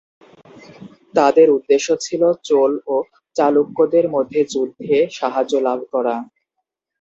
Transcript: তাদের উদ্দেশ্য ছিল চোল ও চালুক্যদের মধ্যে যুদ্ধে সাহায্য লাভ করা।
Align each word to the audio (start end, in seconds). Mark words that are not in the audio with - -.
তাদের 1.15 1.47
উদ্দেশ্য 1.57 1.87
ছিল 2.05 2.21
চোল 2.43 2.71
ও 2.87 2.95
চালুক্যদের 3.35 4.05
মধ্যে 4.15 4.39
যুদ্ধে 4.53 4.97
সাহায্য 5.17 5.53
লাভ 5.67 5.79
করা। 5.93 6.15